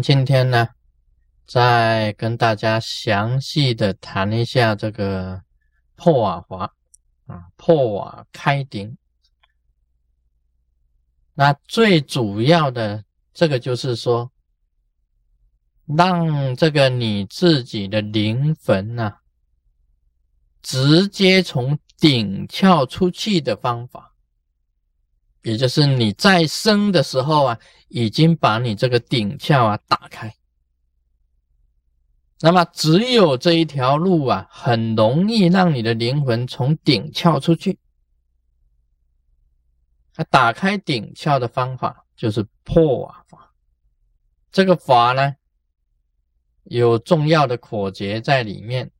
[0.00, 0.68] 今天呢，
[1.46, 5.42] 再跟大家详细的谈一下这个
[5.94, 6.74] 破瓦法
[7.26, 8.96] 啊，破瓦开顶。
[11.34, 13.04] 那最主要的
[13.34, 14.32] 这个就是说，
[15.84, 19.18] 让这个你自己的灵魂呐，
[20.62, 24.15] 直接从顶窍出去的方法。
[25.46, 27.56] 也就是你在生的时候啊，
[27.86, 30.34] 已经把你这个顶窍啊打开，
[32.40, 37.78] 那么只有这一条路啊，很容易让你的灵魂从顶窍出去。
[40.30, 43.54] 打开顶窍的方法就是破瓦法，
[44.50, 45.36] 这个法呢
[46.64, 48.90] 有重要的口诀在里面，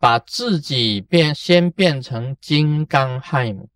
[0.00, 3.68] 把自己变先变成金刚亥母。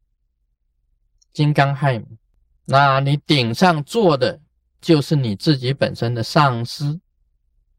[1.37, 2.17] 金刚亥母，
[2.65, 4.41] 那你顶上坐的
[4.81, 6.99] 就是你自己本身的上司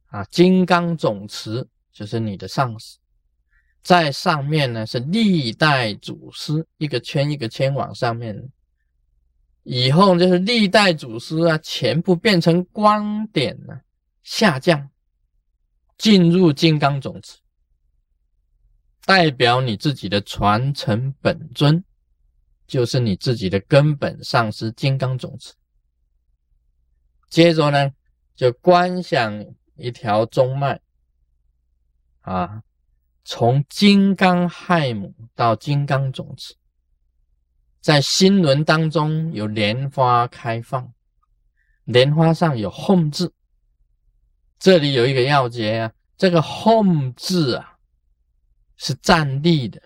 [0.10, 0.24] 啊。
[0.26, 3.00] 金刚总持就是你的上司，
[3.82, 8.48] 在上面呢是历代祖师，一个圈一个圈往上面，
[9.64, 13.82] 以后就是历代祖师啊，全部变成光点了，
[14.22, 14.88] 下降
[15.98, 17.40] 进入金刚总持，
[19.04, 21.84] 代表你自己的传承本尊。
[22.68, 25.54] 就是你自己的根本上师金刚种子。
[27.30, 27.92] 接着呢，
[28.36, 30.80] 就观想一条中脉
[32.22, 32.62] 啊，
[33.24, 36.56] 从金刚亥母到金刚种子，
[37.82, 40.94] 在心轮当中有莲花开放，
[41.86, 43.34] 莲花上有 “home” 字，
[44.60, 47.78] 这里有一个要诀啊，这个 “home” 字啊
[48.76, 49.82] 是站立的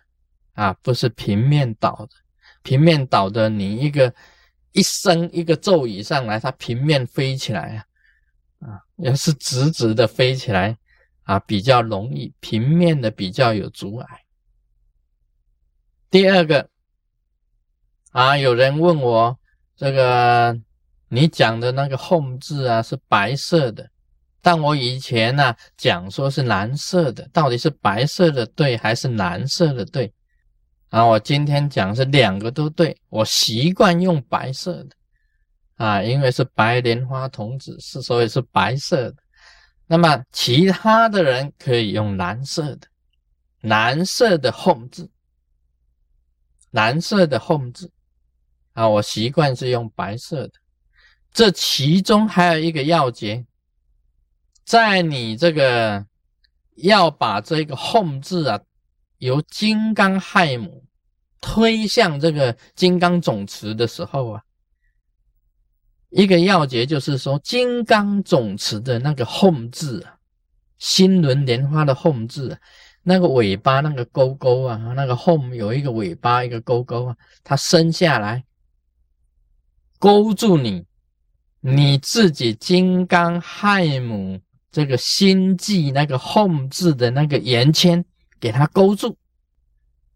[0.54, 2.16] 啊，不是平面倒的。
[2.64, 4.14] 平面倒的，你一个
[4.72, 7.86] 一升一个咒语上来，它平面飞起来
[8.60, 10.78] 啊，啊，要是直直的飞起来
[11.24, 14.22] 啊，比较容易；平面的比较有阻碍。
[16.10, 16.70] 第二个
[18.12, 19.40] 啊，有人问我
[19.76, 20.60] 这个
[21.10, 23.90] 你讲的那个 “home” 字啊是白色的，
[24.42, 30.14] 但我以前呢讲说是蓝色的，到底是白色的对还是蓝色的对？
[30.92, 34.90] 啊，我今天讲是两个都对，我习惯用白色的
[35.78, 39.16] 啊，因为是白莲花童子，是所以是白色的。
[39.88, 42.88] 那么其他的人可以用蓝色的，
[43.62, 45.10] 蓝色的 home 字，
[46.72, 47.90] 蓝色的 home 字
[48.74, 50.54] 啊，我习惯是用白色的。
[51.32, 53.46] 这其中还有一个要诀，
[54.66, 56.06] 在你这个
[56.76, 58.60] 要把这个 home 字啊。
[59.22, 60.84] 由金刚亥母
[61.40, 64.42] 推向这个金刚总持的时候啊，
[66.10, 70.18] 一个要诀就是说，金刚总持的那个 home 字啊，
[70.80, 72.58] 心轮莲花的 home 字，
[73.04, 78.44] 那个尾巴那个勾勾啊，那个 home 有一个尾巴一个勾勾啊，它伸下来
[80.00, 80.84] 勾住你，
[81.60, 88.04] 你自己金刚亥母这个心际那个 home 字的那个圆圈。
[88.42, 89.16] 给它勾住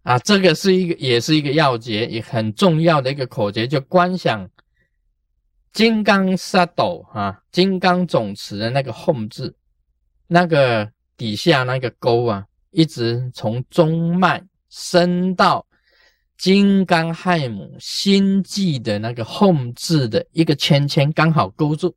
[0.01, 0.19] 啊！
[0.19, 4.49] 这个是一个，也是一个要诀，也很重要的一个口诀，就观想
[5.71, 9.55] 金刚沙斗啊，金刚总持的那个 home 字，
[10.27, 15.65] 那个底下那个勾啊，一直从中脉伸到
[16.37, 21.95] 金刚亥母心际的那个 home 字的一个圈圈，刚好勾住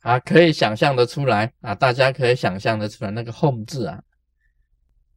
[0.00, 0.18] 啊！
[0.20, 4.02] 可以想象的出来啊，大家可以想象的出来那个 home 字啊。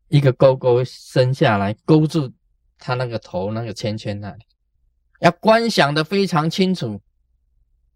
[0.09, 2.33] 一个勾勾伸下来，勾住
[2.77, 4.45] 他那个头那个圈圈那里，
[5.19, 7.01] 要观想的非常清楚。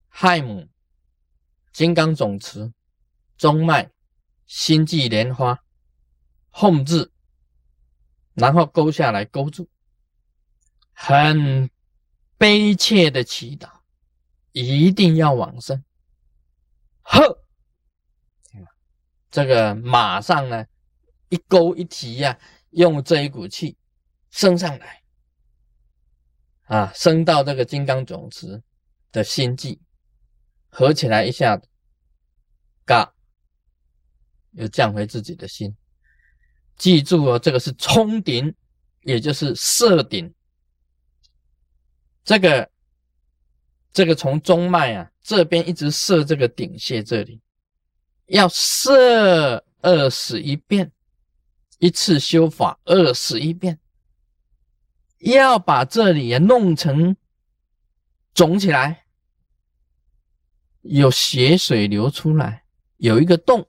[0.09, 0.67] 亥母、
[1.71, 2.73] 金刚总持、
[3.37, 3.89] 中脉、
[4.45, 5.57] 心际莲花、
[6.51, 7.13] 吽字，
[8.33, 9.69] 然后勾下来勾住，
[10.91, 11.69] 很
[12.37, 13.69] 悲切的祈祷，
[14.51, 15.81] 一定要往生。
[17.03, 17.41] 呵，
[19.29, 20.65] 这个马上呢。
[21.31, 22.37] 一勾一提呀，
[22.71, 23.77] 用这一股气
[24.31, 25.01] 升上来
[26.65, 28.61] 啊，升到这个金刚总持
[29.13, 29.79] 的心际，
[30.69, 31.57] 合起来一下，
[32.85, 33.13] 嘎，
[34.51, 35.73] 又降回自己的心。
[36.75, 38.53] 记住哦，这个是冲顶，
[39.03, 40.33] 也就是射顶。
[42.25, 42.69] 这个
[43.93, 47.39] 这个从中脉啊这边一直射这个顶穴这里，
[48.25, 50.91] 要射二十一遍。
[51.81, 53.79] 一次修法二十一遍，
[55.17, 57.17] 要把这里弄成
[58.35, 59.07] 肿起来。
[60.81, 62.65] 有血水流出来，
[62.97, 63.67] 有一个洞，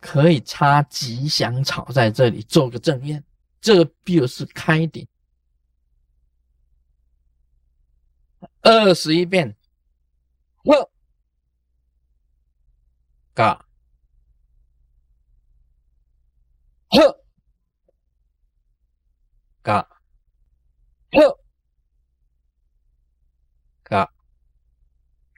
[0.00, 3.22] 可以插吉祥草在这里做个正院，
[3.60, 5.06] 这就是开顶。
[8.62, 9.54] 二十一遍，
[10.64, 10.90] 呵，
[13.34, 13.66] 嘎，
[16.88, 17.25] 呵，
[19.66, 19.88] 嘎，
[21.10, 21.38] 呵，
[23.82, 24.02] 嘎，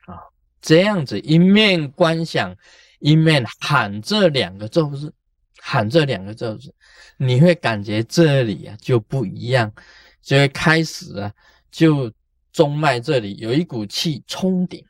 [0.04, 0.20] 啊，
[0.60, 2.54] 这样子一面观想，
[2.98, 5.14] 一面喊这两个咒字，
[5.60, 6.74] 喊这两个咒字，
[7.16, 9.72] 你会感觉这里啊就不一样，
[10.20, 11.34] 就会开始啊
[11.70, 12.12] 就。
[12.50, 14.84] 中脉这里有一股气冲顶，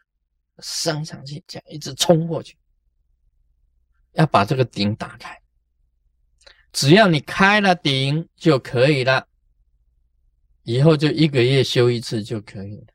[0.60, 2.56] 升上去，这样一直冲过去，
[4.12, 5.38] 要把这个顶打开。
[6.72, 9.27] 只要你开了顶就可以了，
[10.68, 12.86] 以后就一个月修一次就可以了。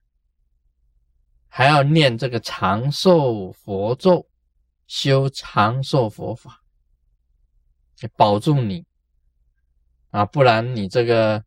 [1.47, 4.27] 还要念这个长寿佛咒，
[4.85, 6.61] 修长寿佛法，
[8.15, 8.85] 保住你
[10.11, 11.43] 啊，不然你这个。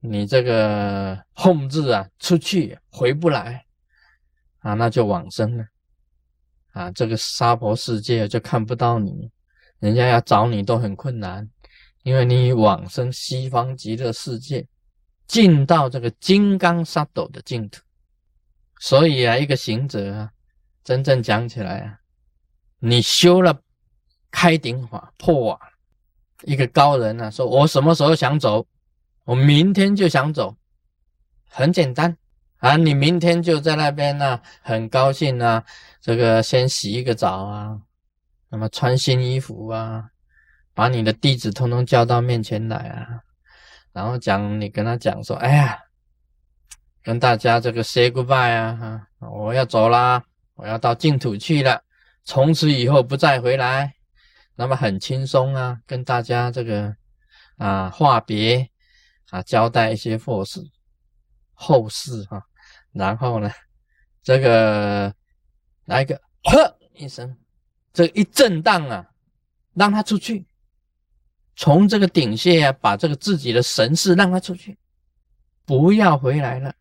[0.00, 3.66] 你这个控制啊，出去回不来
[4.60, 5.64] 啊，那就往生了
[6.70, 6.88] 啊。
[6.92, 9.28] 这个娑婆世界就看不到你，
[9.80, 11.50] 人家要找你都很困难，
[12.04, 14.64] 因为你往生西方极乐世界，
[15.28, 17.80] 进到这个金刚萨埵的净土。
[18.80, 20.30] 所以啊，一个行者啊，
[20.82, 22.00] 真正讲起来啊，
[22.80, 23.60] 你修了
[24.30, 25.60] 开顶法破瓦，
[26.42, 28.66] 一个高人啊，说我什么时候想走？
[29.24, 30.56] 我明天就想走，
[31.50, 32.16] 很简单
[32.58, 32.76] 啊！
[32.76, 35.62] 你明天就在那边呢，很高兴啊。
[36.00, 37.78] 这个先洗一个澡啊，
[38.48, 40.08] 那么穿新衣服啊，
[40.72, 43.20] 把你的弟子通通叫到面前来啊，
[43.98, 45.76] 然后讲你跟他讲说：“哎呀，
[47.02, 50.22] 跟大家这个 say goodbye 啊，我要走啦，
[50.54, 51.82] 我要到净土去了，
[52.22, 53.92] 从此以后不再回来。”
[54.54, 56.94] 那么很轻松啊，跟大家这个
[57.56, 58.70] 啊话别。
[59.30, 60.62] 啊，交代一些后事，
[61.52, 62.40] 后事哈，
[62.92, 63.50] 然后呢，
[64.22, 65.12] 这个
[65.86, 66.14] 来一个
[66.44, 67.36] 呵一声，
[67.92, 69.04] 这一震荡啊，
[69.74, 70.46] 让他出去，
[71.60, 74.78] 从这个顶穴啊，把这个自己的神识让他出去，
[75.66, 76.72] 不要回来了，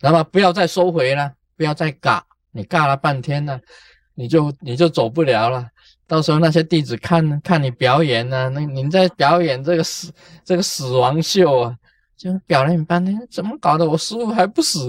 [0.00, 3.60] 那么不要再收回了，不要再尬，你尬了半天呢，
[4.14, 5.68] 你就你就走不了了。
[6.06, 10.12] 到时候那些弟子看看你表演呢，那你在表演这个死
[10.44, 11.76] 这个死亡秀啊，
[12.16, 13.84] 就表演半天，怎么搞的？
[13.84, 14.88] 我师傅还不死，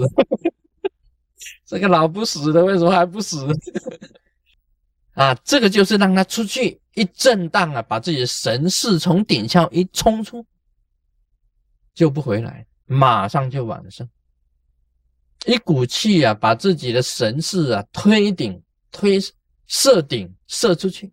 [1.66, 3.44] 这个老不死的为什么还不死？
[5.16, 10.46] 啊，这个就是让他出去一震荡啊，把自己的神识从顶窍一冲出，
[11.92, 14.08] 就不回来，马上就往生。
[15.46, 19.20] 一股气啊，把自己的神识啊推顶推。
[19.68, 21.12] 射顶射出去，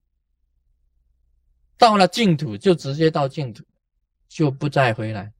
[1.76, 3.64] 到了净土就直接到净土，
[4.30, 5.34] 就不再回来。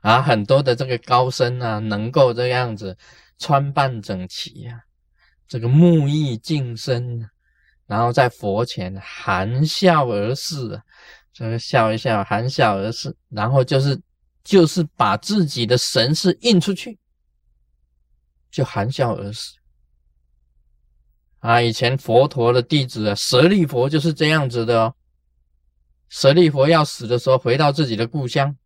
[0.00, 2.98] 啊，很多的这个高僧啊，能够这样子
[3.38, 4.82] 穿扮整齐呀，
[5.46, 7.28] 这个木易净身，
[7.86, 10.80] 然后在佛前含笑而逝，
[11.32, 14.00] 这个笑一笑，含笑而逝，然后就是
[14.42, 16.98] 就是把自己的神识印出去，
[18.50, 19.54] 就含笑而死。
[21.40, 24.94] 啊，以前佛陀的弟子啊，舍利佛就是这样子的哦。
[26.08, 28.56] 舍利佛要死的时候，回到自己的故乡，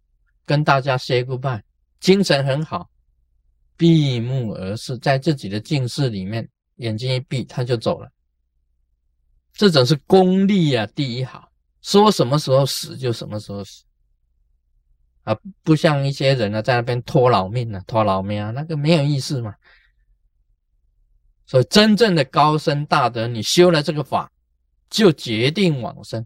[0.46, 1.60] 跟大家 say goodbye，
[1.98, 2.88] 精神很好，
[3.76, 8.10] 闭目而视，在自己的静室里面，眼睛一闭，他就走了。
[9.52, 11.50] 这种是功力啊，第一好，
[11.82, 13.84] 说什么时候死就什么时候死，
[15.24, 19.54] 啊，不像一些人呢，在那边拖老命啊，拖老命啊，那个没有意思嘛。
[21.46, 24.30] 所以，真正的高深大德，你修了这个法，
[24.90, 26.24] 就决定往生。